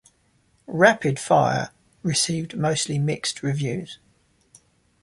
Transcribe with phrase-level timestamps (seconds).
[0.65, 1.69] "Rapid Fire"
[2.01, 3.99] received mostly mixed reviews.